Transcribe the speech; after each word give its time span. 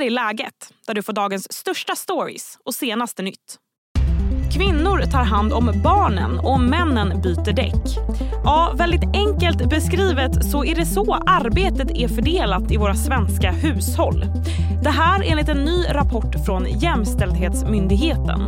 här 0.00 0.06
är 0.06 0.10
läget, 0.10 0.72
där 0.86 0.94
du 0.94 1.02
får 1.02 1.12
dagens 1.12 1.52
största 1.52 1.96
stories 1.96 2.58
och 2.64 2.74
senaste 2.74 3.22
nytt. 3.22 3.56
Kvinnor 4.54 5.10
tar 5.12 5.24
hand 5.24 5.52
om 5.52 5.72
barnen 5.84 6.38
och 6.38 6.60
männen 6.60 7.22
byter 7.22 7.52
däck. 7.52 7.98
Ja, 8.44 8.72
väldigt 8.76 9.04
enkelt 9.14 9.70
beskrivet 9.70 10.50
så 10.50 10.64
är 10.64 10.74
det 10.74 10.86
så 10.86 11.14
arbetet 11.14 11.90
är 11.90 12.08
fördelat 12.08 12.72
i 12.72 12.76
våra 12.76 12.94
svenska 12.94 13.50
hushåll. 13.50 14.24
Det 14.82 14.90
här 14.90 15.22
enligt 15.26 15.48
en 15.48 15.64
ny 15.64 15.84
rapport 15.90 16.34
från 16.46 16.66
Jämställdhetsmyndigheten. 16.66 18.40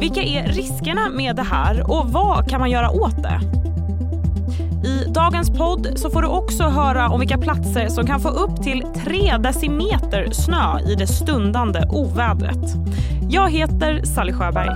Vilka 0.00 0.22
är 0.22 0.46
riskerna 0.46 1.08
med 1.08 1.36
det 1.36 1.42
här 1.42 1.90
och 1.90 2.12
vad 2.12 2.50
kan 2.50 2.60
man 2.60 2.70
göra 2.70 2.90
åt 2.90 3.22
det? 3.22 3.40
I 4.84 5.04
dagens 5.08 5.50
podd 5.50 5.98
så 5.98 6.10
får 6.10 6.22
du 6.22 6.28
också 6.28 6.62
höra 6.62 7.08
om 7.08 7.20
vilka 7.20 7.38
platser 7.38 7.88
som 7.88 8.06
kan 8.06 8.20
få 8.20 8.28
upp 8.28 8.62
till 8.62 8.82
3 9.04 9.36
decimeter 9.36 10.30
snö 10.30 10.80
i 10.92 10.94
det 10.94 11.06
stundande 11.06 11.80
ovädret. 11.90 12.74
Jag 13.30 13.50
heter 13.50 14.02
Sally 14.04 14.32
Sjöberg. 14.32 14.68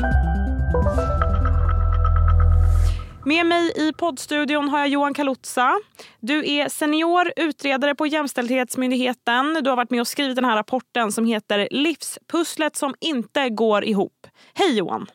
Med 3.25 3.47
mig 3.47 3.73
i 3.77 3.93
poddstudion 3.93 4.69
har 4.69 4.79
jag 4.79 4.89
Johan 4.89 5.15
Kalutza. 5.15 5.73
Du 6.21 6.51
är 6.51 6.69
senior 6.69 7.33
utredare 7.37 7.95
på 7.95 8.07
Jämställdhetsmyndigheten. 8.07 9.61
Du 9.65 9.71
har 9.71 9.77
varit 9.77 9.91
med 9.91 10.01
och 10.01 10.09
skrivit 10.09 10.37
den 10.37 10.45
här 10.45 10.57
rapporten 10.57 11.13
som 11.13 11.25
heter 11.25 11.69
Livspusslet 11.71 12.77
som 12.77 12.95
inte 13.01 13.49
går 13.49 13.85
ihop. 13.85 14.27
Hej 14.55 14.77
Johan! 14.77 15.07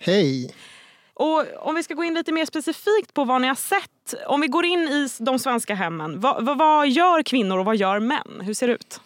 Hej! 0.00 0.54
Och 1.14 1.44
om 1.58 1.74
vi 1.74 1.82
ska 1.82 1.94
gå 1.94 2.04
in 2.04 2.14
lite 2.14 2.32
mer 2.32 2.46
specifikt 2.46 3.14
på 3.14 3.24
vad 3.24 3.40
ni 3.40 3.48
har 3.48 3.54
sett. 3.54 4.14
Om 4.26 4.40
vi 4.40 4.46
går 4.46 4.64
in 4.64 4.80
i 4.80 5.08
de 5.18 5.38
svenska 5.38 5.74
hemmen. 5.74 6.20
Vad, 6.20 6.44
vad, 6.44 6.58
vad 6.58 6.88
gör 6.88 7.22
kvinnor 7.22 7.58
och 7.58 7.64
vad 7.64 7.76
gör 7.76 8.00
män? 8.00 8.40
Hur 8.40 8.54
ser 8.54 8.66
det 8.66 8.72
ut? 8.72 9.00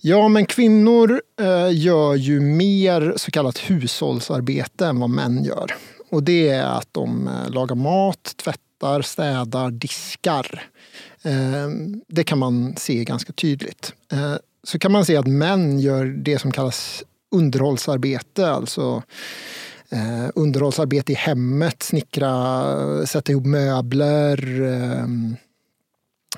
Ja, 0.00 0.28
men 0.28 0.46
kvinnor 0.46 1.22
eh, 1.40 1.68
gör 1.72 2.14
ju 2.14 2.40
mer 2.40 3.14
så 3.16 3.30
kallat 3.30 3.58
hushållsarbete 3.58 4.86
än 4.86 5.00
vad 5.00 5.10
män 5.10 5.44
gör. 5.44 5.74
Och 6.10 6.22
det 6.22 6.48
är 6.48 6.64
att 6.64 6.88
de 6.92 7.28
eh, 7.28 7.50
lagar 7.50 7.76
mat, 7.76 8.34
tvättar, 8.36 9.02
städar, 9.02 9.70
diskar. 9.70 10.62
Eh, 11.22 11.68
det 12.08 12.24
kan 12.24 12.38
man 12.38 12.76
se 12.76 13.04
ganska 13.04 13.32
tydligt. 13.32 13.92
Eh, 14.12 14.34
så 14.62 14.78
kan 14.78 14.92
man 14.92 15.04
se 15.04 15.16
att 15.16 15.26
män 15.26 15.80
gör 15.80 16.04
det 16.04 16.38
som 16.38 16.52
kallas 16.52 17.04
underhållsarbete, 17.30 18.50
alltså 18.50 19.02
eh, 19.90 20.28
underhållsarbete 20.34 21.12
i 21.12 21.14
hemmet, 21.14 21.82
snickra, 21.82 23.06
sätta 23.06 23.32
ihop 23.32 23.46
möbler, 23.46 24.62
eh, 24.62 25.06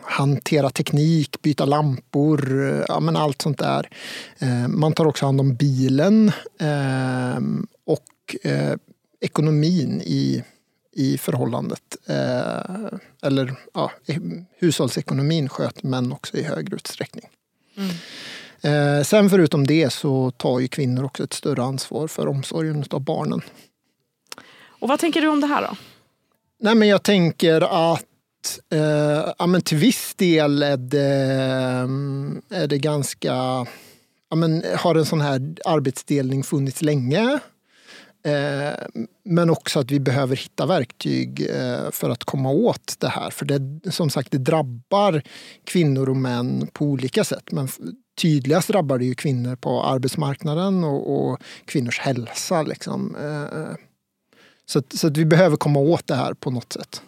hantera 0.02 0.70
teknik, 0.70 1.42
byta 1.42 1.64
lampor, 1.64 2.62
eh, 2.72 2.84
ja, 2.88 3.00
men 3.00 3.16
allt 3.16 3.42
sånt 3.42 3.58
där. 3.58 3.88
Eh, 4.38 4.68
man 4.68 4.92
tar 4.92 5.06
också 5.06 5.26
hand 5.26 5.40
om 5.40 5.54
bilen 5.54 6.32
eh, 6.60 7.38
och 7.86 8.36
eh, 8.42 8.74
ekonomin 9.20 10.02
i, 10.04 10.44
i 10.92 11.18
förhållandet. 11.18 11.96
Eh, 12.06 12.98
eller 13.22 13.54
ja, 13.74 13.92
hushållsekonomin 14.58 15.48
sköt 15.48 15.82
män 15.82 16.12
också 16.12 16.36
i 16.36 16.42
högre 16.42 16.76
utsträckning. 16.76 17.28
Mm. 17.76 17.90
Eh, 18.62 19.02
sen 19.02 19.30
förutom 19.30 19.66
det 19.66 19.90
så 19.90 20.30
tar 20.30 20.60
ju 20.60 20.68
kvinnor 20.68 21.04
också 21.04 21.24
ett 21.24 21.32
större 21.32 21.62
ansvar 21.62 22.08
för 22.08 22.26
omsorgen 22.26 22.84
av 22.90 23.00
barnen. 23.00 23.40
Och 24.80 24.88
vad 24.88 24.98
tänker 24.98 25.20
du 25.20 25.28
om 25.28 25.40
det 25.40 25.46
här 25.46 25.62
då? 25.62 25.76
Nej, 26.60 26.74
men 26.74 26.88
jag 26.88 27.02
tänker 27.02 27.94
att 27.94 28.04
eh, 28.72 29.32
ja, 29.38 29.46
men 29.46 29.62
till 29.62 29.78
viss 29.78 30.14
del 30.14 30.62
är 30.62 30.76
det, 30.76 31.04
är 32.50 32.66
det 32.66 32.78
ganska... 32.78 33.66
Ja, 34.30 34.36
men 34.36 34.64
har 34.76 34.94
en 34.94 35.06
sån 35.06 35.20
här 35.20 35.54
arbetsdelning 35.64 36.42
funnits 36.42 36.82
länge? 36.82 37.38
Eh, 38.22 39.04
men 39.24 39.50
också 39.50 39.80
att 39.80 39.90
vi 39.90 40.00
behöver 40.00 40.36
hitta 40.36 40.66
verktyg 40.66 41.46
eh, 41.50 41.90
för 41.90 42.10
att 42.10 42.24
komma 42.24 42.50
åt 42.50 42.94
det 42.98 43.08
här. 43.08 43.30
För 43.30 43.44
det, 43.44 43.92
som 43.92 44.10
sagt, 44.10 44.30
det 44.30 44.38
drabbar 44.38 45.22
kvinnor 45.64 46.08
och 46.08 46.16
män 46.16 46.68
på 46.72 46.84
olika 46.84 47.24
sätt. 47.24 47.52
Men 47.52 47.68
tydligast 48.20 48.68
drabbar 48.68 48.98
det 48.98 49.04
ju 49.04 49.14
kvinnor 49.14 49.56
på 49.56 49.82
arbetsmarknaden 49.82 50.84
och, 50.84 51.30
och 51.30 51.42
kvinnors 51.64 51.98
hälsa. 51.98 52.62
Liksom. 52.62 53.16
Eh, 53.16 53.74
så, 54.66 54.78
att, 54.78 54.92
så 54.92 55.06
att 55.06 55.16
vi 55.16 55.24
behöver 55.24 55.56
komma 55.56 55.80
åt 55.80 56.06
det 56.06 56.14
här 56.14 56.34
på 56.34 56.50
något 56.50 56.72
sätt. 56.72 57.02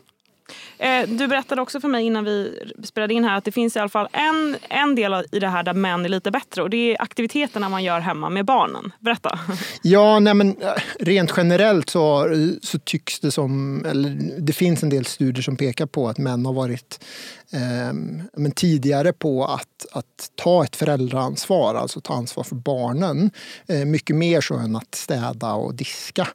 Eh, 0.80 1.08
du 1.08 1.28
berättade 1.28 1.62
också 1.62 1.80
för 1.80 1.88
mig 1.88 2.04
innan 2.04 2.24
vi 2.24 2.58
spelade 2.84 3.14
in 3.14 3.24
här 3.24 3.38
att 3.38 3.44
det 3.44 3.52
finns 3.52 3.76
i 3.76 3.78
alla 3.78 3.88
fall 3.88 4.08
en, 4.12 4.56
en 4.68 4.94
del 4.94 5.24
i 5.32 5.38
det 5.38 5.48
här 5.48 5.62
där 5.62 5.74
män 5.74 6.04
är 6.04 6.08
lite 6.08 6.30
bättre 6.30 6.62
och 6.62 6.70
det 6.70 6.76
är 6.76 7.02
aktiviteterna 7.02 7.68
man 7.68 7.84
gör 7.84 8.00
hemma 8.00 8.30
med 8.30 8.44
barnen. 8.44 8.92
Berätta. 8.98 9.38
Ja, 9.82 10.18
nej 10.18 10.34
men 10.34 10.48
eh, 10.48 10.72
rent 10.98 11.32
generellt 11.36 11.90
så, 11.90 12.26
så 12.62 12.78
tycks 12.78 13.20
det 13.20 13.30
som, 13.30 13.84
eller 13.84 14.40
det 14.40 14.52
finns 14.52 14.82
en 14.82 14.88
del 14.88 15.04
studier 15.04 15.42
som 15.42 15.56
pekar 15.56 15.86
på 15.86 16.08
att 16.08 16.18
män 16.18 16.46
har 16.46 16.52
varit 16.52 17.04
eh, 17.52 17.92
men 18.36 18.52
tidigare 18.52 19.12
på 19.12 19.44
att, 19.44 19.86
att 19.92 20.30
ta 20.34 20.64
ett 20.64 20.76
föräldraansvar, 20.76 21.74
alltså 21.74 22.00
ta 22.00 22.14
ansvar 22.14 22.44
för 22.44 22.56
barnen. 22.56 23.30
Eh, 23.68 23.84
mycket 23.84 24.16
mer 24.16 24.40
så 24.40 24.54
än 24.54 24.76
att 24.76 24.94
städa 24.94 25.52
och 25.52 25.74
diska. 25.74 26.28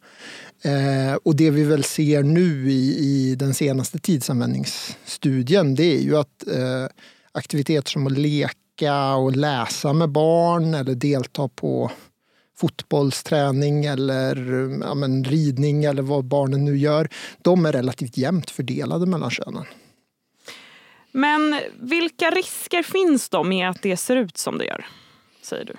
Eh, 0.66 1.16
och 1.24 1.36
det 1.36 1.50
vi 1.50 1.64
väl 1.64 1.84
ser 1.84 2.24
nu 2.24 2.72
i, 2.72 2.98
i 3.00 3.36
den 3.36 3.54
senaste 3.54 4.00
användningsstudien, 4.36 5.76
det 5.76 5.84
är 5.84 6.02
ju 6.02 6.18
att 6.18 6.48
eh, 6.48 6.88
aktiviteter 7.32 7.90
som 7.90 8.08
att 8.08 8.18
leka 8.18 9.16
och 9.16 9.36
läsa 9.36 9.94
med 9.94 10.10
barn 10.10 10.74
eller 10.74 10.96
delta 10.96 11.48
på 11.48 11.92
fotbollsträning 12.58 13.86
eller 13.86 14.36
ja, 14.82 14.94
men, 14.94 15.24
ridning 15.24 15.84
eller 15.84 16.02
vad 16.02 16.26
barnen 16.26 16.66
nu 16.66 16.78
gör, 16.78 17.10
de 17.38 17.66
är 17.66 17.72
relativt 17.72 18.18
jämnt 18.18 18.52
fördelade 18.52 19.06
mellan 19.06 19.32
könen. 19.32 19.66
Men 21.12 21.60
vilka 21.80 22.32
risker 22.32 22.84
finns 22.84 23.30
då 23.30 23.44
med 23.44 23.70
att 23.70 23.82
det 23.82 23.98
ser 23.98 24.16
ut 24.16 24.38
som 24.38 24.58
det 24.58 24.66
gör, 24.66 24.86
säger 25.42 25.66
du? 25.66 25.76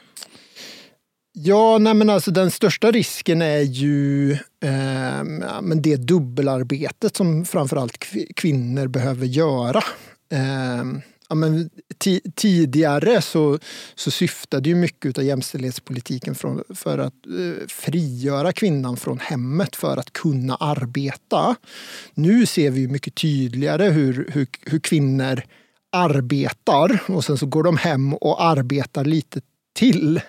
Ja, 1.38 1.78
nej 1.78 1.94
men 1.94 2.10
alltså 2.10 2.30
den 2.30 2.50
största 2.50 2.90
risken 2.90 3.42
är 3.42 3.60
ju 3.60 4.32
eh, 4.32 5.24
men 5.62 5.82
det 5.82 5.96
dubbelarbetet 5.96 7.16
som 7.16 7.44
framförallt 7.44 8.04
kvinnor 8.36 8.86
behöver 8.86 9.26
göra. 9.26 9.82
Eh, 10.32 10.84
ja, 11.28 11.34
men 11.34 11.70
tidigare 12.34 13.22
så, 13.22 13.58
så 13.94 14.10
syftade 14.10 14.68
ju 14.68 14.74
mycket 14.74 15.18
av 15.18 15.24
jämställdhetspolitiken 15.24 16.34
från, 16.34 16.62
för 16.74 16.98
att 16.98 17.26
eh, 17.26 17.66
frigöra 17.68 18.52
kvinnan 18.52 18.96
från 18.96 19.18
hemmet 19.18 19.76
för 19.76 19.96
att 19.96 20.12
kunna 20.12 20.56
arbeta. 20.56 21.56
Nu 22.14 22.46
ser 22.46 22.70
vi 22.70 22.88
mycket 22.88 23.14
tydligare 23.14 23.84
hur, 23.84 24.30
hur, 24.32 24.46
hur 24.62 24.78
kvinnor 24.78 25.42
arbetar 25.92 26.98
och 27.06 27.24
sen 27.24 27.38
så 27.38 27.46
går 27.46 27.62
de 27.62 27.76
hem 27.76 28.14
och 28.14 28.44
arbetar 28.44 29.04
lite 29.04 29.40
till. 29.76 30.20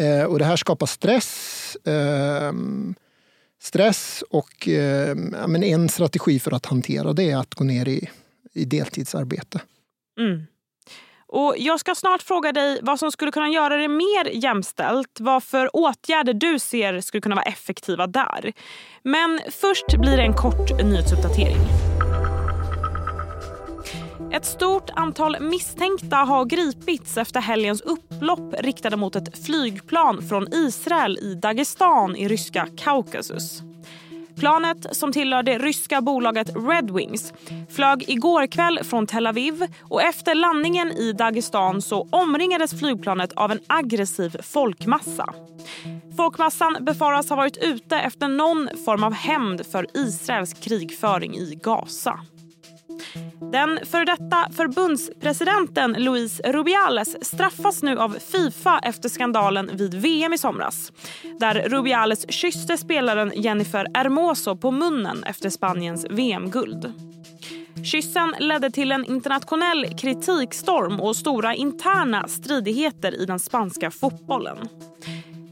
Eh, 0.00 0.24
och 0.24 0.38
det 0.38 0.44
här 0.44 0.56
skapar 0.56 0.86
stress. 0.86 1.76
Eh, 1.86 2.52
stress 3.62 4.24
och 4.30 4.68
eh, 4.68 5.14
men 5.46 5.62
en 5.62 5.88
strategi 5.88 6.40
för 6.40 6.52
att 6.52 6.66
hantera 6.66 7.12
det 7.12 7.30
är 7.30 7.36
att 7.36 7.54
gå 7.54 7.64
ner 7.64 7.88
i, 7.88 8.08
i 8.52 8.64
deltidsarbete. 8.64 9.60
Mm. 10.20 10.46
Och 11.32 11.54
jag 11.58 11.80
ska 11.80 11.94
snart 11.94 12.22
fråga 12.22 12.52
dig 12.52 12.78
vad 12.82 12.98
som 12.98 13.12
skulle 13.12 13.32
kunna 13.32 13.48
göra 13.48 13.76
det 13.76 13.88
mer 13.88 14.30
jämställt. 14.32 15.20
Vad 15.20 15.44
för 15.44 15.76
åtgärder 15.76 16.34
du 16.34 16.58
ser 16.58 17.00
skulle 17.00 17.20
kunna 17.20 17.34
vara 17.34 17.44
effektiva 17.44 18.06
där. 18.06 18.52
Men 19.02 19.40
först 19.50 19.86
blir 20.00 20.16
det 20.16 20.22
en 20.22 20.34
kort 20.34 20.82
nyhetsuppdatering. 20.84 21.89
Ett 24.32 24.44
stort 24.44 24.90
antal 24.90 25.36
misstänkta 25.40 26.16
har 26.16 26.44
gripits 26.44 27.16
efter 27.16 27.40
helgens 27.40 27.80
upplopp 27.80 28.54
riktade 28.58 28.96
mot 28.96 29.16
ett 29.16 29.46
flygplan 29.46 30.22
från 30.28 30.54
Israel 30.54 31.18
i 31.18 31.34
Dagestan 31.34 32.16
i 32.16 32.28
ryska 32.28 32.68
Kaukasus. 32.76 33.62
Planet, 34.36 34.96
som 34.96 35.12
tillhör 35.12 35.42
det 35.42 35.58
ryska 35.58 36.00
bolaget 36.00 36.50
Red 36.56 36.90
Wings, 36.90 37.32
flög 37.70 38.04
igår 38.08 38.46
kväll 38.46 38.80
från 38.84 39.06
Tel 39.06 39.26
Aviv 39.26 39.66
och 39.82 40.02
efter 40.02 40.34
landningen 40.34 40.92
i 40.92 41.12
Dagestan 41.12 41.82
så 41.82 42.08
omringades 42.10 42.78
flygplanet 42.80 43.32
av 43.32 43.50
en 43.50 43.60
aggressiv 43.66 44.36
folkmassa. 44.42 45.34
Folkmassan 46.16 46.76
befaras 46.80 47.28
ha 47.28 47.36
varit 47.36 47.56
ute 47.56 47.96
efter 47.96 48.28
någon 48.28 48.68
form 48.84 49.04
av 49.04 49.12
hämnd 49.12 49.66
för 49.66 49.86
Israels 49.94 50.52
krigföring 50.52 51.36
i 51.36 51.58
Gaza. 51.62 52.20
Den 53.52 53.78
före 53.86 54.04
detta 54.04 54.48
förbundspresidenten 54.56 55.92
Luis 55.92 56.40
Rubiales 56.44 57.24
straffas 57.26 57.82
nu 57.82 57.98
av 57.98 58.16
Fifa 58.32 58.78
efter 58.78 59.08
skandalen 59.08 59.70
vid 59.76 59.94
VM 59.94 60.32
i 60.32 60.38
somras 60.38 60.92
där 61.40 61.68
Rubiales 61.68 62.26
kysste 62.28 62.76
spelaren 62.76 63.32
Jennifer 63.34 63.86
Hermoso 63.94 64.56
på 64.56 64.70
munnen 64.70 65.24
efter 65.24 65.50
Spaniens 65.50 66.06
VM-guld. 66.10 66.92
Kyssen 67.84 68.34
ledde 68.38 68.70
till 68.70 68.92
en 68.92 69.04
internationell 69.04 69.98
kritikstorm 69.98 71.00
och 71.00 71.16
stora 71.16 71.54
interna 71.54 72.28
stridigheter 72.28 73.22
i 73.22 73.26
den 73.26 73.38
spanska 73.38 73.90
fotbollen. 73.90 74.58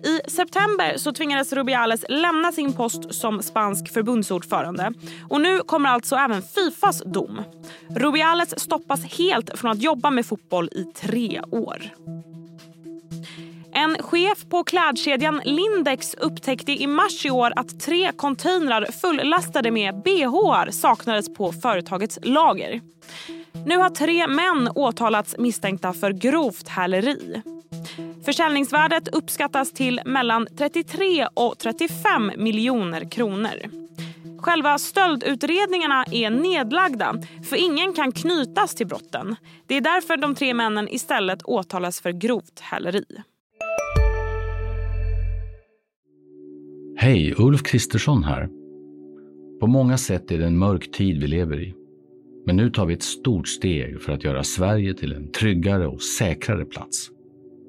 I 0.04 0.30
september 0.30 0.96
så 0.96 1.12
tvingades 1.12 1.52
Rubiales 1.52 2.04
lämna 2.08 2.52
sin 2.52 2.72
post 2.72 3.14
som 3.14 3.42
spansk 3.42 3.92
förbundsordförande. 3.92 4.92
Och 5.28 5.40
nu 5.40 5.58
kommer 5.58 5.88
alltså 5.88 6.16
även 6.16 6.42
Fifas 6.42 7.02
dom. 7.06 7.42
Rubiales 7.90 8.60
stoppas 8.60 9.04
helt 9.04 9.58
från 9.58 9.70
att 9.70 9.82
jobba 9.82 10.10
med 10.10 10.26
fotboll 10.26 10.68
i 10.72 10.84
tre 10.84 11.42
år. 11.50 11.82
En 13.72 14.02
chef 14.02 14.46
på 14.50 14.64
klädkedjan 14.64 15.40
Lindex 15.44 16.14
upptäckte 16.14 16.72
i 16.72 16.86
mars 16.86 17.26
i 17.26 17.30
år 17.30 17.52
att 17.56 17.80
tre 17.80 18.12
containrar 18.16 18.86
fullastade 19.00 19.70
med 19.70 20.02
bh 20.02 20.70
saknades 20.70 21.34
på 21.34 21.52
företagets 21.52 22.18
lager. 22.22 22.80
Nu 23.66 23.76
har 23.76 23.90
tre 23.90 24.26
män 24.26 24.70
åtalats 24.74 25.34
misstänkta 25.38 25.92
för 25.92 26.10
grovt 26.10 26.68
häleri. 26.68 27.42
Försäljningsvärdet 28.28 29.08
uppskattas 29.08 29.72
till 29.72 30.00
mellan 30.04 30.46
33 30.56 31.26
och 31.34 31.58
35 31.58 32.32
miljoner 32.36 33.10
kronor. 33.10 33.54
Själva 34.38 34.78
stöldutredningarna 34.78 36.04
är 36.04 36.30
nedlagda 36.30 37.14
för 37.50 37.56
ingen 37.56 37.92
kan 37.92 38.12
knytas 38.12 38.74
till 38.74 38.86
brotten. 38.86 39.36
Det 39.66 39.74
är 39.74 39.80
därför 39.80 40.16
de 40.16 40.34
tre 40.34 40.54
männen 40.54 40.88
istället 40.88 41.42
åtalas 41.42 42.00
för 42.00 42.10
grovt 42.12 42.60
häleri. 42.60 43.04
Hej, 46.96 47.34
Ulf 47.38 47.62
Kristersson 47.62 48.24
här. 48.24 48.48
På 49.60 49.66
många 49.66 49.98
sätt 49.98 50.30
är 50.30 50.38
det 50.38 50.46
en 50.46 50.58
mörk 50.58 50.92
tid 50.92 51.20
vi 51.20 51.26
lever 51.26 51.62
i. 51.62 51.74
Men 52.46 52.56
nu 52.56 52.70
tar 52.70 52.86
vi 52.86 52.94
ett 52.94 53.02
stort 53.02 53.48
steg 53.48 54.02
för 54.02 54.12
att 54.12 54.24
göra 54.24 54.44
Sverige 54.44 54.94
till 54.94 55.12
en 55.12 55.32
tryggare 55.32 55.86
och 55.86 56.02
säkrare 56.02 56.64
plats. 56.64 57.10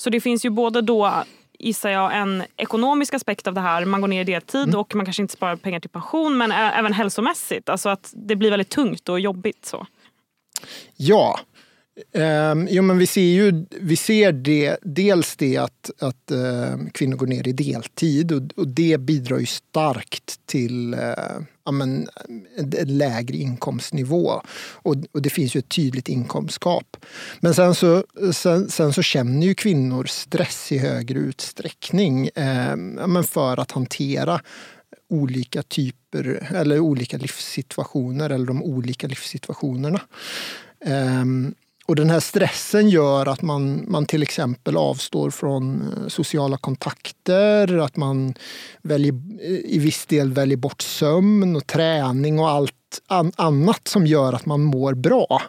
Så 0.00 0.10
det 0.10 0.20
finns 0.20 0.44
ju 0.44 0.50
både 0.50 0.80
då 0.80 1.24
gissar 1.58 1.90
jag 1.90 2.16
en 2.16 2.42
ekonomisk 2.56 3.14
aspekt 3.14 3.46
av 3.46 3.54
det 3.54 3.60
här. 3.60 3.84
Man 3.84 4.00
går 4.00 4.08
ner 4.08 4.20
i 4.20 4.24
deltid 4.24 4.68
mm. 4.68 4.80
och 4.80 4.94
man 4.94 5.06
kanske 5.06 5.22
inte 5.22 5.34
sparar 5.34 5.56
pengar 5.56 5.80
till 5.80 5.90
pension 5.90 6.38
men 6.38 6.52
även 6.52 6.92
hälsomässigt. 6.92 7.68
Alltså 7.68 7.88
att 7.88 8.12
det 8.14 8.36
blir 8.36 8.50
väldigt 8.50 8.68
tungt 8.68 9.08
och 9.08 9.20
jobbigt. 9.20 9.66
så. 9.66 9.86
Ja, 10.96 11.40
Um, 12.12 12.68
jo, 12.70 12.82
men 12.82 12.98
vi 12.98 13.06
ser 13.06 13.22
ju 13.22 13.66
vi 13.70 13.96
ser 13.96 14.32
det, 14.32 14.76
dels 14.82 15.36
det 15.36 15.56
att, 15.56 15.90
att 15.98 16.32
uh, 16.32 16.88
kvinnor 16.94 17.16
går 17.16 17.26
ner 17.26 17.48
i 17.48 17.52
deltid 17.52 18.32
och, 18.32 18.42
och 18.56 18.68
det 18.68 19.00
bidrar 19.00 19.38
ju 19.38 19.46
starkt 19.46 20.46
till 20.46 20.94
uh, 20.94 21.42
ja, 21.64 21.72
men, 21.72 22.08
en 22.56 22.98
lägre 22.98 23.36
inkomstnivå. 23.36 24.42
Och, 24.72 24.96
och, 25.12 25.22
det 25.22 25.30
finns 25.30 25.56
ju 25.56 25.58
ett 25.58 25.68
tydligt 25.68 26.08
inkomstgap. 26.08 26.96
Men 27.40 27.54
sen 27.54 27.74
så, 27.74 28.04
sen, 28.32 28.70
sen 28.70 28.92
så 28.92 29.02
känner 29.02 29.46
ju 29.46 29.54
kvinnor 29.54 30.04
stress 30.04 30.72
i 30.72 30.78
högre 30.78 31.18
utsträckning 31.18 32.24
uh, 32.24 32.76
men 33.06 33.24
för 33.24 33.60
att 33.60 33.70
hantera 33.70 34.40
olika 35.08 35.62
typer 35.62 36.48
eller 36.54 36.78
olika 36.78 37.16
livssituationer 37.16 38.30
eller 38.30 38.46
de 38.46 38.62
olika 38.62 39.06
livssituationerna. 39.06 40.00
Um, 40.86 41.54
och 41.88 41.96
den 41.96 42.10
här 42.10 42.20
stressen 42.20 42.88
gör 42.88 43.26
att 43.26 43.42
man, 43.42 43.84
man 43.88 44.06
till 44.06 44.22
exempel 44.22 44.76
avstår 44.76 45.30
från 45.30 45.92
eh, 45.96 46.08
sociala 46.08 46.56
kontakter, 46.56 47.78
att 47.78 47.96
man 47.96 48.34
väljer, 48.82 49.12
eh, 49.40 49.50
i 49.50 49.78
viss 49.78 50.06
del 50.06 50.32
väljer 50.32 50.56
bort 50.56 50.82
sömn 50.82 51.56
och 51.56 51.66
träning 51.66 52.38
och 52.38 52.48
allt 52.48 52.74
an, 53.06 53.32
annat 53.36 53.88
som 53.88 54.06
gör 54.06 54.32
att 54.32 54.46
man 54.46 54.62
mår 54.62 54.94
bra. 54.94 55.42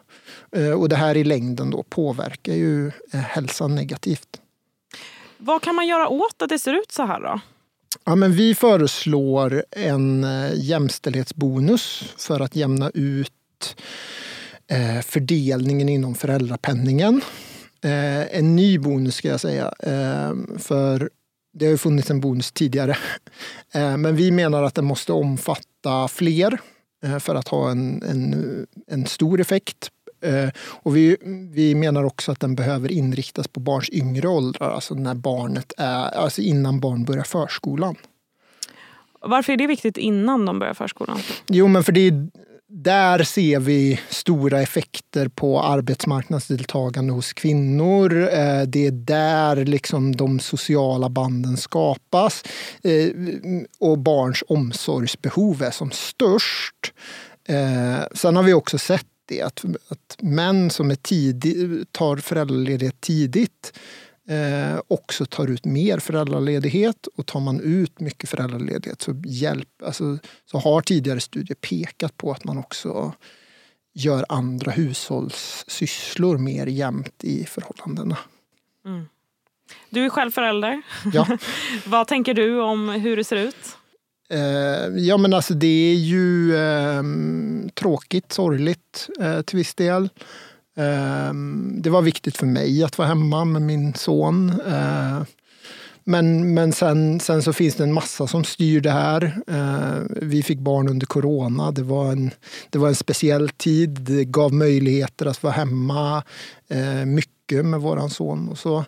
Eh, 0.52 0.72
och 0.72 0.90
det 0.90 0.96
här 0.96 1.18
i 1.18 1.24
längden 1.24 1.70
då 1.70 1.84
påverkar 1.84 2.54
ju 2.54 2.92
hälsan 3.12 3.76
negativt. 3.76 4.42
Vad 5.38 5.62
kan 5.62 5.76
man 5.76 5.88
göra 5.88 6.08
åt 6.08 6.42
att 6.42 6.50
det 6.50 6.60
ser 6.60 6.74
ut 6.74 6.92
så 6.92 7.06
här 7.06 7.20
då? 7.20 7.40
Ja, 8.06 8.16
men 8.16 8.34
vi 8.34 8.56
föreslår 8.56 9.64
en 9.72 10.26
jämställdhetsbonus 10.54 12.04
för 12.18 12.40
att 12.40 12.56
jämna 12.56 12.92
ut 12.94 13.32
fördelningen 15.04 15.90
inom 15.90 16.16
föräldrapenningen. 16.16 17.22
Eh, 17.84 18.38
en 18.38 18.56
ny 18.56 18.78
bonus 18.78 19.16
ska 19.16 19.28
jag 19.28 19.40
säga, 19.40 19.74
eh, 19.80 20.58
för 20.58 21.10
det 21.54 21.66
har 21.66 21.72
ju 21.72 21.78
funnits 21.78 22.12
en 22.12 22.20
bonus 22.20 22.52
tidigare. 22.52 22.98
Men 23.74 24.16
vi 24.16 24.32
menar 24.32 24.64
att 24.64 24.76
den 24.76 24.86
måste 24.86 25.14
omfatta 25.14 26.08
fler 26.08 26.58
för 27.20 27.36
att 27.36 27.48
ha 27.48 27.72
en, 27.72 28.04
en, 28.04 28.68
en 28.88 29.06
stor 29.06 29.42
effekt. 29.42 29.90
Och 30.62 30.96
vi, 30.96 31.18
vi 31.52 31.76
menar 31.76 32.04
också 32.04 32.32
att 32.32 32.40
den 32.40 32.56
behöver 32.56 32.92
inriktas 32.92 33.48
på 33.48 33.60
barns 33.60 33.90
yngre 33.90 34.28
åldrar, 34.28 34.72
alltså 34.72 34.94
när 34.94 35.16
barnet 35.16 35.74
är, 35.78 36.18
alltså 36.18 36.42
innan 36.42 36.80
barn 36.80 37.06
börjar 37.06 37.24
förskolan. 37.24 37.96
Varför 39.22 39.54
är 39.54 39.58
det 39.58 39.68
viktigt 39.68 39.98
innan 39.98 40.46
de 40.46 40.60
börjar 40.60 40.74
förskolan? 40.74 41.20
Jo, 41.48 41.68
men 41.68 41.84
för 41.84 41.92
det 41.92 42.08
är 42.08 42.30
där 42.72 43.24
ser 43.24 43.60
vi 43.60 44.00
stora 44.10 44.62
effekter 44.62 45.28
på 45.28 45.62
arbetsmarknadsdeltagande 45.62 47.14
hos 47.14 47.34
kvinnor. 47.34 48.14
Eh, 48.22 48.62
det 48.62 48.88
är 48.88 48.92
där 48.92 49.56
liksom 49.66 50.16
de 50.16 50.40
sociala 50.40 51.10
banden 51.10 51.58
skapas 51.58 52.44
eh, 52.84 53.12
och 53.80 53.98
barns 53.98 54.44
omsorgsbehov 54.48 55.64
är 55.64 55.72
som 55.72 55.92
störst. 55.92 56.94
Eh, 57.48 58.08
sen 58.16 58.36
har 58.36 58.44
vi 58.44 58.54
också 58.54 58.78
sett 58.78 59.08
det 59.26 59.42
att, 59.42 59.66
att 59.88 60.18
män 60.22 60.70
som 60.70 60.92
är 60.92 60.96
tidig, 60.96 61.84
tar 61.92 62.18
föräldraledighet 62.18 63.02
tidigt 63.02 63.74
eh, 64.30 64.82
också 64.88 65.26
tar 65.26 65.48
ut 65.48 65.66
mer 65.66 66.00
föräldraledighet. 66.00 67.08
Och 67.08 67.26
tar 67.26 67.40
man 67.40 67.60
ut 67.60 68.00
mycket 68.00 68.30
föräldraledighet 68.30 69.02
så, 69.02 69.22
hjälp, 69.26 69.70
alltså, 69.84 70.18
så 70.46 70.58
har 70.58 70.82
tidigare 70.82 71.20
studier 71.20 71.56
pekat 71.56 72.18
på 72.18 72.32
att 72.32 72.44
man 72.44 72.58
också 72.58 73.14
gör 73.94 74.26
andra 74.30 74.72
hushållssysslor 74.72 76.38
mer 76.38 76.68
jämnt 76.68 77.24
i 77.24 77.46
förhållandena. 77.46 78.18
Mm. 78.86 79.06
Du 79.90 80.06
är 80.06 80.10
själv 80.10 80.32
förälder. 80.32 80.82
Ja. 81.14 81.38
Vad 81.86 82.08
tänker 82.08 82.34
du 82.34 82.62
om 82.62 82.90
hur 82.90 83.18
det 83.18 83.24
ser 83.24 83.36
ut? 83.36 83.78
Eh, 84.30 84.98
ja 84.98 85.18
men 85.18 85.34
alltså 85.34 85.54
det 85.54 85.92
är 85.92 85.96
ju 85.96 86.56
eh, 86.56 87.04
tråkigt, 87.74 88.32
sorgligt 88.32 89.10
eh, 89.20 89.42
till 89.42 89.58
viss 89.58 89.76
del. 89.76 90.10
Ehm, 90.80 91.74
det 91.82 91.90
var 91.90 92.02
viktigt 92.02 92.38
för 92.38 92.46
mig 92.46 92.84
att 92.84 92.98
vara 92.98 93.08
hemma 93.08 93.46
med 93.46 93.62
min 93.62 93.94
son. 93.94 94.54
Ehm, 94.68 95.26
men, 96.04 96.54
men 96.54 96.74
sen, 96.74 97.20
sen 97.20 97.44
så 97.44 97.54
finns 97.54 97.76
det 97.76 97.84
en 97.84 97.94
massa 97.94 98.28
som 98.28 98.44
styr 98.44 98.82
det 98.82 98.92
här. 98.92 99.42
Ehm, 99.48 100.08
vi 100.22 100.44
fick 100.44 100.60
barn 100.60 100.90
under 100.90 101.08
corona. 101.08 101.72
Det 101.72 101.84
var 101.84 102.12
en, 102.12 102.32
det 102.70 102.80
var 102.80 102.88
en 102.88 102.96
speciell 102.96 103.50
tid. 103.50 103.90
Det 103.90 104.26
gav 104.26 104.54
möjligheter 104.54 105.26
att 105.26 105.44
vara 105.44 105.54
hemma 105.54 106.24
eh, 106.70 107.06
mycket 107.06 107.66
med 107.66 107.82
våran 107.82 108.10
son. 108.10 108.50
Och 108.50 108.58
så. 108.58 108.86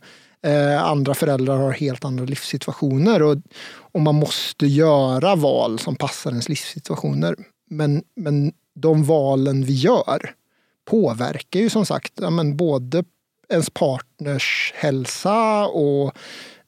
Andra 0.79 1.13
föräldrar 1.13 1.57
har 1.57 1.71
helt 1.71 2.05
andra 2.05 2.25
livssituationer 2.25 3.21
och, 3.21 3.38
och 3.71 4.01
man 4.01 4.15
måste 4.15 4.67
göra 4.67 5.36
val 5.36 5.79
som 5.79 5.95
passar 5.95 6.31
ens 6.31 6.50
livssituationer. 6.50 7.36
Men, 7.69 8.03
men 8.15 8.53
de 8.75 9.03
valen 9.03 9.63
vi 9.63 9.74
gör, 9.74 10.33
påverkar 10.86 11.60
ju 11.60 11.70
som 11.70 11.86
sagt 11.86 12.14
ja, 12.16 12.30
men 12.30 12.58
både 12.58 13.04
ens 13.50 13.70
partners 13.70 14.74
hälsa 14.76 15.68
och 15.68 16.14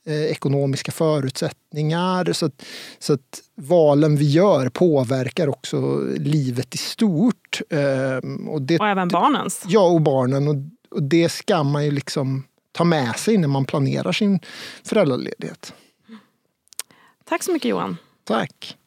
eh, 0.06 0.24
ekonomiska 0.24 0.92
förutsättningar. 0.92 2.34
Så 2.34 2.46
att, 2.46 2.66
så 3.00 3.14
att 3.14 3.42
valen 3.56 4.16
vi 4.16 4.32
gör 4.32 4.70
påverkar 4.70 5.48
också 5.48 6.00
livet 6.18 6.76
i 6.76 6.78
stort. 6.78 7.62
Eh, 7.70 8.48
och, 8.50 8.62
det, 8.62 8.80
och 8.80 8.88
även 8.88 9.08
barnens? 9.08 9.64
Ja, 9.68 9.88
och 9.88 10.02
barnen. 10.02 10.48
Och, 10.48 10.56
och 10.90 11.04
det 11.04 11.30
ska 11.30 11.64
man 11.64 11.86
ju 11.86 11.92
liksom 11.92 12.44
ta 12.72 12.84
med 12.84 13.16
sig 13.16 13.38
när 13.38 13.48
man 13.48 13.66
planerar 13.66 14.12
sin 14.12 14.40
föräldraledighet. 14.84 15.74
Tack 17.26 17.44
så 17.44 17.52
mycket 17.52 17.70
Johan. 17.70 17.98
Tack. 18.24 18.78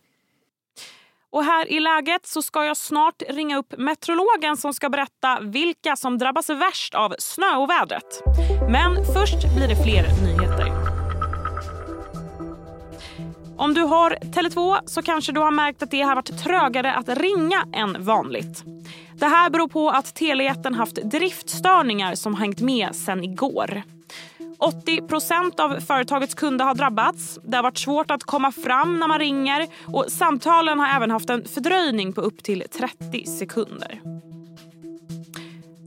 Och 1.36 1.44
här 1.44 1.72
i 1.72 1.80
läget 1.80 2.26
så 2.26 2.42
ska 2.42 2.64
jag 2.64 2.76
snart 2.76 3.22
ringa 3.28 3.58
upp 3.58 3.74
meteorologen 3.78 4.56
som 4.56 4.74
ska 4.74 4.88
berätta 4.88 5.38
vilka 5.40 5.96
som 5.96 6.18
drabbas 6.18 6.50
värst 6.50 6.94
av 6.94 7.14
snöovädret. 7.18 8.22
Men 8.70 9.04
först 9.14 9.56
blir 9.56 9.68
det 9.68 9.82
fler 9.82 10.02
nyheter. 10.24 10.72
Om 13.58 13.74
du 13.74 13.82
har 13.82 14.10
Tele2 14.10 14.78
så 14.86 15.02
kanske 15.02 15.32
du 15.32 15.40
har 15.40 15.50
märkt 15.50 15.82
att 15.82 15.90
det 15.90 16.02
har 16.02 16.14
varit 16.14 16.44
trögare 16.44 16.92
att 16.92 17.08
ringa 17.08 17.64
än 17.72 18.04
vanligt. 18.04 18.64
Det 19.14 19.26
här 19.26 19.50
beror 19.50 19.68
på 19.68 19.90
att 19.90 20.14
Telejätten 20.14 20.74
haft 20.74 20.94
driftstörningar 20.94 22.14
som 22.14 22.34
hängt 22.34 22.60
med 22.60 22.96
sen 22.96 23.24
igår. 23.24 23.82
80% 24.58 25.60
av 25.60 25.80
företagets 25.80 26.34
kunder 26.34 26.64
har 26.64 26.75
drabbats. 26.75 27.38
Det 27.42 27.56
har 27.56 27.62
varit 27.62 27.78
svårt 27.78 28.10
att 28.10 28.25
komma 28.25 28.52
fram 28.52 28.98
när 28.98 29.08
man 29.08 29.18
ringer 29.18 29.66
och 29.86 30.04
samtalen 30.08 30.78
har 30.78 30.96
även 30.96 31.10
haft 31.10 31.30
en 31.30 31.44
fördröjning 31.48 32.12
på 32.12 32.20
upp 32.20 32.42
till 32.42 32.64
30 32.72 33.26
sekunder. 33.26 34.00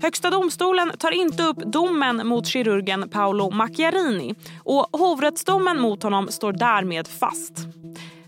Högsta 0.02 0.30
domstolen 0.30 0.92
tar 0.98 1.12
inte 1.12 1.44
upp 1.44 1.58
domen 1.58 2.28
mot 2.28 2.48
kirurgen 2.48 3.10
Paolo 3.10 3.52
Macchiarini 3.52 4.36
och 4.64 4.88
hovrättsdomen 4.92 5.82
mot 5.82 6.04
honom 6.04 6.28
står 6.28 6.54
därmed 6.54 7.08
fast. 7.08 7.79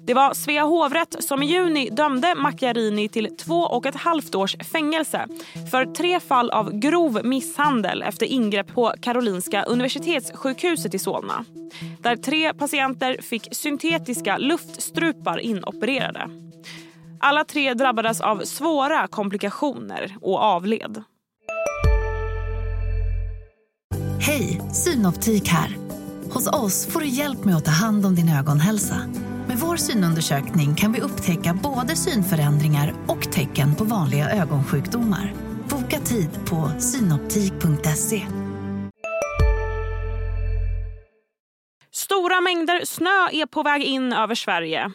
Det 0.06 0.14
var 0.14 0.34
Svea 0.34 0.64
hovrätt 0.64 1.16
som 1.20 1.44
i 1.44 1.46
juni 1.46 1.90
dömde 1.90 2.36
Macchiarini 2.36 3.10
till 3.10 3.38
två 3.38 3.60
och 3.60 3.86
ett 3.86 3.96
halvt 3.96 4.36
års 4.36 4.56
fängelse 4.72 5.28
för 5.72 5.86
tre 5.86 6.20
fall 6.20 6.50
av 6.50 6.72
grov 6.72 7.22
misshandel 7.24 8.02
efter 8.02 8.26
ingrepp 8.26 8.74
på 8.74 8.94
Karolinska 9.02 9.64
universitetssjukhuset 9.64 10.94
i 10.94 11.00
Solna 11.00 11.46
där 12.00 12.16
tre 12.16 12.54
patienter 12.54 13.22
fick 13.22 13.48
syntetiska 13.52 14.38
luftstrupar 14.38 15.40
inopererade. 15.40 16.30
Alla 17.20 17.46
tre 17.46 17.74
drabbades 17.74 18.22
av 18.22 18.40
svåra 18.40 19.08
komplikationer 19.08 20.18
och 20.22 20.40
avled. 20.40 21.04
Hej, 24.20 24.62
Synoptik 24.74 25.48
här. 25.48 25.78
Hos 26.34 26.48
oss 26.48 26.88
får 26.88 27.00
du 27.00 27.08
hjälp 27.08 27.46
med 27.46 27.56
att 27.56 27.66
ta 27.66 27.72
hand 27.72 28.06
om 28.06 28.16
din 28.16 28.30
ögonhälsa. 28.30 28.96
Vår 29.62 29.76
synundersökning 29.76 30.76
kan 30.76 30.92
vi 30.92 31.02
upptäcka 31.02 31.60
både 31.64 31.96
synförändringar 31.96 32.94
och 33.08 33.32
tecken 33.32 33.76
på 33.76 33.84
vanliga 33.84 34.30
ögonsjukdomar. 34.30 35.34
Boka 35.70 36.00
tid 36.00 36.30
på 36.50 36.72
synoptik.se. 36.80 38.28
Stora 41.92 42.42
mängder 42.42 42.86
snö 42.86 43.30
är 43.32 43.46
på 43.46 43.64
väg 43.64 43.84
in 43.84 44.14
över 44.14 44.36
Sverige. 44.36 44.92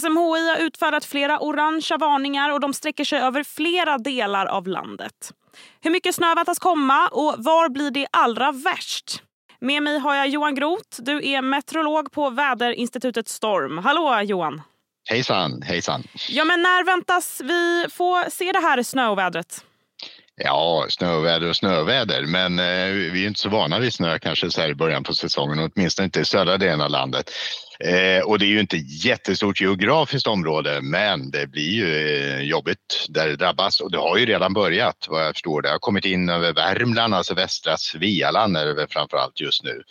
SMHI 0.00 0.48
har 0.48 0.66
utfärdat 0.66 1.04
flera 1.04 1.38
orangea 1.40 1.98
varningar 1.98 2.50
och 2.50 2.60
de 2.60 2.74
sträcker 2.74 3.04
sig 3.04 3.20
över 3.20 3.44
flera 3.44 3.98
delar 3.98 4.46
av 4.46 4.66
landet. 4.66 5.32
Hur 5.80 5.90
mycket 5.90 6.14
snö 6.14 6.34
väntas 6.34 6.58
komma 6.58 7.08
och 7.08 7.34
var 7.38 7.68
blir 7.68 7.90
det 7.90 8.06
allra 8.12 8.52
värst? 8.52 9.22
Med 9.60 9.82
mig 9.82 9.98
har 9.98 10.14
jag 10.14 10.28
Johan 10.28 10.54
Groth. 10.54 11.02
Du 11.02 11.28
är 11.28 11.42
meteorolog 11.42 12.12
på 12.12 12.30
väderinstitutet 12.30 13.28
Storm. 13.28 13.78
Hallå 13.78 14.20
Johan! 14.22 14.62
Hejsan, 15.10 15.62
hejsan! 15.62 16.02
Ja, 16.28 16.44
men 16.44 16.62
när 16.62 16.84
väntas 16.84 17.40
vi 17.44 17.86
få 17.90 18.24
se 18.30 18.52
det 18.52 18.60
här 18.60 18.82
snövädret? 18.82 19.64
Ja, 20.36 20.86
snöväder 20.88 21.48
och 21.48 21.56
snöväder, 21.56 22.26
men 22.26 22.58
eh, 22.58 23.12
vi 23.12 23.22
är 23.22 23.28
inte 23.28 23.40
så 23.40 23.48
vana 23.48 23.78
vid 23.78 23.94
snö 23.94 24.18
kanske 24.18 24.50
så 24.50 24.60
här 24.60 24.68
i 24.68 24.74
början 24.74 25.04
på 25.04 25.14
säsongen, 25.14 25.70
åtminstone 25.74 26.04
inte 26.04 26.20
i 26.20 26.24
södra 26.24 26.56
delen 26.56 26.80
av 26.80 26.90
landet. 26.90 27.30
Eh, 27.84 28.22
och 28.22 28.38
det 28.38 28.44
är 28.44 28.48
ju 28.48 28.60
inte 28.60 28.76
jättestort 28.76 29.60
geografiskt 29.60 30.26
område, 30.26 30.80
men 30.82 31.30
det 31.30 31.46
blir 31.46 31.70
ju 31.70 31.94
eh, 31.96 32.40
jobbigt 32.40 33.06
där 33.08 33.28
det 33.28 33.36
drabbas 33.36 33.80
och 33.80 33.90
det 33.90 33.98
har 33.98 34.16
ju 34.16 34.26
redan 34.26 34.52
börjat 34.52 35.06
vad 35.08 35.26
jag 35.26 35.34
förstår. 35.34 35.62
Det 35.62 35.68
har 35.68 35.78
kommit 35.78 36.04
in 36.04 36.28
över 36.28 36.52
Värmland, 36.52 37.14
alltså 37.14 37.34
västra 37.34 37.76
Svealand 37.76 38.56
är 38.56 38.66
det 38.66 38.74
väl 38.74 38.88
framför 38.88 39.16
allt 39.16 39.40
just 39.40 39.64
nu. 39.64 39.82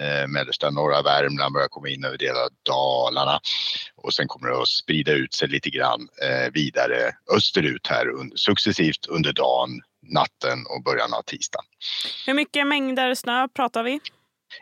Eh, 0.00 0.28
mellersta 0.28 0.70
norra 0.70 1.02
Värmland 1.02 1.54
börjar 1.54 1.68
komma 1.68 1.88
in 1.88 2.04
över 2.04 2.18
delar 2.18 2.40
av 2.40 2.50
Dalarna 2.62 3.40
och 3.96 4.14
sen 4.14 4.28
kommer 4.28 4.48
det 4.48 4.62
att 4.62 4.68
sprida 4.68 5.12
ut 5.12 5.34
sig 5.34 5.48
lite 5.48 5.70
grann 5.70 6.08
eh, 6.22 6.52
vidare 6.52 7.12
österut 7.36 7.86
här 7.86 8.08
under, 8.08 8.36
successivt 8.36 9.06
under 9.06 9.32
dagen, 9.32 9.80
natten 10.02 10.66
och 10.66 10.82
början 10.82 11.14
av 11.14 11.22
tisdagen. 11.22 11.64
Hur 12.26 12.34
mycket 12.34 12.66
mängder 12.66 13.14
snö 13.14 13.48
pratar 13.48 13.82
vi? 13.82 14.00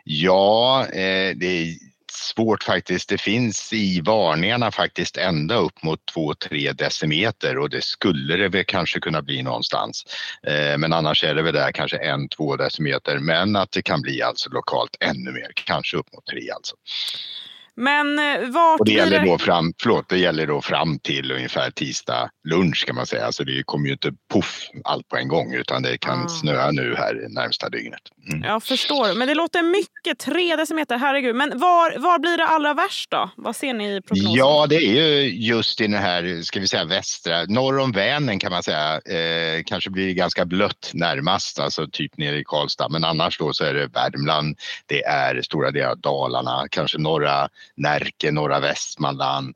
Ja, 0.03 0.85
eh, 0.85 1.35
det 1.35 1.45
är 1.45 1.94
svårt 2.15 2.63
faktiskt. 2.63 3.09
Det 3.09 3.17
finns 3.17 3.73
i 3.73 4.01
varningarna 4.01 4.71
faktiskt 4.71 5.17
ända 5.17 5.55
upp 5.55 5.83
mot 5.83 5.99
2-3 6.15 6.73
decimeter 6.73 7.57
och 7.57 7.69
det 7.69 7.83
skulle 7.83 8.37
det 8.37 8.49
väl 8.49 8.65
kanske 8.67 8.99
kunna 8.99 9.21
bli 9.21 9.43
någonstans. 9.43 10.05
Eh, 10.47 10.77
men 10.77 10.93
annars 10.93 11.23
är 11.23 11.35
det 11.35 11.41
väl 11.41 11.53
där 11.53 11.71
kanske 11.71 11.97
1-2 11.97 12.57
decimeter 12.57 13.19
men 13.19 13.55
att 13.55 13.71
det 13.71 13.81
kan 13.81 14.01
bli 14.01 14.21
alltså 14.21 14.49
lokalt 14.49 14.97
ännu 14.99 15.31
mer, 15.31 15.51
kanske 15.53 15.97
upp 15.97 16.13
mot 16.13 16.25
3 16.25 16.51
alltså. 16.51 16.75
Men 17.75 18.19
eh, 18.19 18.49
vart 18.49 18.79
och 18.79 18.85
det 18.85 18.91
gäller, 18.91 19.19
det... 19.19 19.25
då 19.25 19.37
fram, 19.37 19.73
förlåt, 19.81 20.09
det 20.09 20.17
gäller 20.17 20.47
då 20.47 20.61
fram 20.61 20.99
till 20.99 21.31
ungefär 21.31 21.71
tisdag 21.71 22.29
lunch 22.47 22.85
kan 22.85 22.95
man 22.95 23.05
säga. 23.05 23.31
Så 23.31 23.43
det 23.43 23.63
kommer 23.65 23.85
ju 23.85 23.91
inte 23.91 24.11
poff 24.33 24.69
allt 24.83 25.09
på 25.09 25.17
en 25.17 25.27
gång 25.27 25.53
utan 25.53 25.81
det 25.81 25.97
kan 25.97 26.15
mm. 26.15 26.29
snöa 26.29 26.71
nu 26.71 26.95
här 26.97 27.27
närmsta 27.29 27.69
dygnet. 27.69 28.01
Mm. 28.31 28.43
Jag 28.43 28.63
förstår, 28.63 29.13
men 29.13 29.27
det 29.27 29.35
låter 29.35 29.63
mycket. 29.63 30.19
Tre 30.19 30.55
decimeter, 30.55 30.97
herregud. 30.97 31.35
Men 31.35 31.59
var, 31.59 31.99
var 31.99 32.19
blir 32.19 32.37
det 32.37 32.45
allra 32.45 32.73
värst 32.73 33.11
då? 33.11 33.29
Vad 33.35 33.55
ser 33.55 33.73
ni 33.73 33.95
i 33.95 34.01
prognosen? 34.01 34.33
Ja, 34.33 34.65
det 34.69 34.75
är 34.75 34.93
ju 34.93 35.29
just 35.29 35.81
i 35.81 35.87
den 35.87 36.01
här, 36.01 36.41
ska 36.41 36.59
vi 36.59 36.67
säga 36.67 36.85
västra, 36.85 37.45
norr 37.45 37.79
om 37.79 37.91
Vänern 37.91 38.39
kan 38.39 38.51
man 38.51 38.63
säga. 38.63 39.01
Eh, 39.01 39.63
kanske 39.65 39.89
blir 39.89 40.07
det 40.07 40.13
ganska 40.13 40.45
blött 40.45 40.91
närmast, 40.93 41.59
alltså 41.59 41.87
typ 41.87 42.17
nere 42.17 42.37
i 42.37 42.43
Karlstad. 42.43 42.89
Men 42.89 43.03
annars 43.03 43.37
då 43.37 43.53
så 43.53 43.63
är 43.63 43.73
det 43.73 43.87
Värmland, 43.87 44.57
det 44.85 45.03
är 45.03 45.41
stora 45.41 45.71
delar 45.71 45.89
av 45.89 45.97
Dalarna, 45.97 46.65
kanske 46.69 46.97
norra 46.97 47.49
Närke, 47.75 48.31
norra 48.31 48.59
Västmanland, 48.59 49.55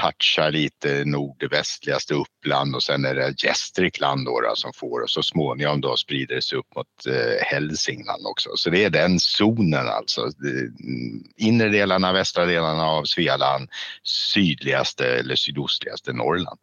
touchar 0.00 0.50
lite 0.50 1.04
nordvästligaste 1.04 2.14
Uppland 2.14 2.74
och 2.74 2.82
sen 2.82 3.04
är 3.04 3.14
det 3.14 3.44
Gästrikland 3.44 4.26
då, 4.26 4.40
då, 4.40 4.52
som 4.56 4.72
får 4.72 5.00
och 5.00 5.10
så 5.10 5.22
småningom 5.22 5.80
då 5.80 5.96
sprider 5.96 6.34
det 6.34 6.42
sig 6.42 6.58
upp 6.58 6.76
mot 6.76 7.06
eh, 7.06 7.46
Hälsingland 7.46 8.26
också. 8.26 8.50
Så 8.54 8.70
det 8.70 8.84
är 8.84 8.90
den 8.90 9.20
zonen 9.20 9.88
alltså. 9.88 10.20
Mm, 10.20 11.24
inre 11.36 11.68
delarna, 11.68 12.12
västra 12.12 12.44
delarna 12.44 12.84
av 12.84 13.04
Svealand, 13.04 13.68
sydligaste 14.02 15.06
eller 15.06 15.36
sydostligaste 15.36 16.12
Norrland. 16.12 16.58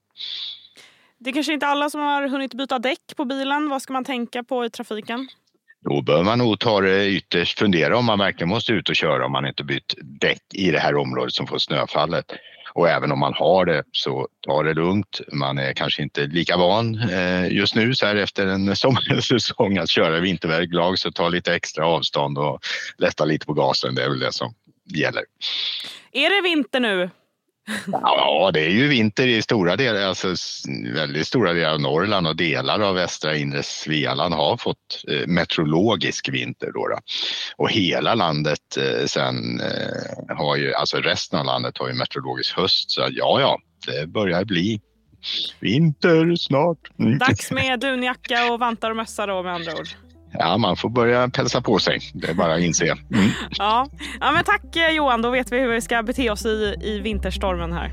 Det 1.17 1.29
är 1.29 1.33
kanske 1.33 1.53
inte 1.53 1.67
alla 1.67 1.89
som 1.89 2.01
har 2.01 2.27
hunnit 2.27 2.53
byta 2.53 2.79
däck 2.79 3.15
på 3.15 3.25
bilen. 3.25 3.69
Vad 3.69 3.81
ska 3.81 3.93
man 3.93 4.05
tänka 4.05 4.43
på 4.43 4.65
i 4.65 4.69
trafiken? 4.69 5.27
Då 5.83 6.01
bör 6.01 6.23
man 6.23 6.37
nog 6.37 6.59
ta 6.59 6.81
det 6.81 7.07
ytterst 7.07 7.59
fundera 7.59 7.97
om 7.97 8.05
man 8.05 8.19
verkligen 8.19 8.49
måste 8.49 8.73
ut 8.73 8.89
och 8.89 8.95
köra 8.95 9.25
om 9.25 9.31
man 9.31 9.45
inte 9.45 9.63
bytt 9.63 9.93
däck 10.01 10.41
i 10.53 10.71
det 10.71 10.79
här 10.79 10.95
området 10.95 11.33
som 11.33 11.47
får 11.47 11.57
snöfallet. 11.57 12.25
Och 12.73 12.89
även 12.89 13.11
om 13.11 13.19
man 13.19 13.33
har 13.33 13.65
det 13.65 13.83
så 13.91 14.27
ta 14.41 14.63
det 14.63 14.73
lugnt. 14.73 15.21
Man 15.31 15.57
är 15.57 15.73
kanske 15.73 16.01
inte 16.01 16.25
lika 16.25 16.57
van 16.57 17.09
eh, 17.09 17.47
just 17.47 17.75
nu 17.75 17.95
så 17.95 18.05
här 18.05 18.15
efter 18.15 18.47
en 18.47 18.75
sommarsäsong 18.75 19.77
att 19.77 19.89
köra 19.89 20.19
vinterväglag 20.19 20.99
så 20.99 21.11
ta 21.11 21.29
lite 21.29 21.55
extra 21.55 21.87
avstånd 21.87 22.37
och 22.37 22.59
lätta 22.97 23.25
lite 23.25 23.45
på 23.45 23.53
gasen. 23.53 23.95
Det 23.95 24.03
är 24.03 24.09
väl 24.09 24.19
det 24.19 24.33
som 24.33 24.53
gäller. 24.85 25.23
Är 26.11 26.29
det 26.29 26.49
vinter 26.49 26.79
nu? 26.79 27.09
Ja, 27.91 28.51
det 28.53 28.65
är 28.65 28.69
ju 28.69 28.87
vinter 28.87 29.27
i 29.27 29.41
stora 29.41 29.75
delar, 29.75 30.01
alltså 30.01 30.35
väldigt 30.93 31.27
stora 31.27 31.53
delar 31.53 31.73
av 31.73 31.81
Norrland 31.81 32.27
och 32.27 32.35
delar 32.35 32.79
av 32.79 32.95
västra 32.95 33.35
inre 33.35 33.63
Svealand 33.63 34.33
har 34.33 34.57
fått 34.57 35.03
eh, 35.07 35.27
meteorologisk 35.27 36.29
vinter. 36.29 36.71
Då, 36.73 36.87
då. 36.87 36.97
Och 37.57 37.71
hela 37.71 38.15
landet 38.15 38.77
eh, 38.77 39.05
sen 39.05 39.61
eh, 39.61 40.35
har 40.37 40.55
ju, 40.55 40.73
alltså 40.73 40.97
resten 40.97 41.39
av 41.39 41.45
landet 41.45 41.77
har 41.77 41.87
ju 41.87 41.93
meteorologisk 41.93 42.57
höst. 42.57 42.91
Så 42.91 43.01
ja, 43.01 43.39
ja, 43.39 43.59
det 43.87 44.07
börjar 44.07 44.45
bli 44.45 44.81
vinter 45.59 46.35
snart. 46.35 46.99
Mm. 46.99 47.17
Dags 47.17 47.51
med 47.51 47.79
dunjacka 47.79 48.53
och 48.53 48.59
vantar 48.59 48.89
och 48.89 48.95
mössa 48.95 49.25
då 49.25 49.43
med 49.43 49.53
andra 49.53 49.71
ord. 49.73 49.87
Ja, 50.39 50.57
man 50.57 50.77
får 50.77 50.89
börja 50.89 51.29
pälsa 51.29 51.61
på 51.61 51.79
sig. 51.79 51.99
Det 52.13 52.29
är 52.29 52.33
bara 52.33 52.53
att 52.53 52.61
inse. 52.61 52.85
Mm. 52.85 53.29
ja. 53.49 53.87
ja, 54.19 54.31
men 54.31 54.43
tack 54.43 54.75
eh, 54.75 54.95
Johan. 54.95 55.21
Då 55.21 55.29
vet 55.29 55.51
vi 55.51 55.59
hur 55.59 55.73
vi 55.73 55.81
ska 55.81 56.03
bete 56.03 56.29
oss 56.29 56.45
i, 56.45 56.75
i 56.81 56.99
vinterstormen 56.99 57.73
här. 57.73 57.91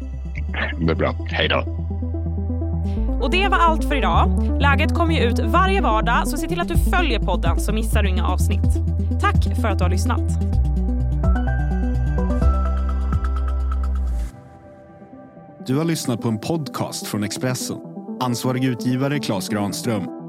Det 0.81 0.93
är 0.93 0.97
bra. 0.97 1.15
Hej 1.31 1.49
då. 1.49 1.65
Och 3.23 3.31
det 3.31 3.49
var 3.49 3.59
allt 3.59 3.85
för 3.85 3.95
idag. 3.95 4.51
Läget 4.61 4.95
kommer 4.95 5.15
ju 5.15 5.21
ut 5.21 5.39
varje 5.39 5.81
vardag, 5.81 6.29
så 6.29 6.37
se 6.37 6.49
till 6.49 6.61
att 6.61 6.69
du 6.69 6.77
följer 6.77 7.19
podden 7.19 7.61
så 7.61 7.73
missar 7.73 8.03
du 8.03 8.09
inga 8.09 8.27
avsnitt. 8.27 8.77
Tack 9.21 9.61
för 9.61 9.69
att 9.69 9.79
du 9.79 9.85
har 9.85 9.91
lyssnat. 9.91 10.21
Du 15.67 15.77
har 15.77 15.85
lyssnat 15.85 16.21
på 16.21 16.29
en 16.29 16.39
podcast 16.39 17.07
från 17.07 17.25
Expressen. 17.25 17.77
Ansvarig 18.21 18.65
utgivare 18.65 19.19
Klas 19.19 19.49
Granström 19.49 20.20